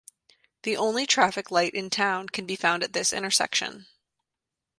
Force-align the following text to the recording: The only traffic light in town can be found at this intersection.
The 0.63 0.75
only 0.77 1.05
traffic 1.05 1.51
light 1.51 1.75
in 1.75 1.91
town 1.91 2.27
can 2.29 2.47
be 2.47 2.55
found 2.55 2.81
at 2.81 2.93
this 2.93 3.13
intersection. 3.13 3.85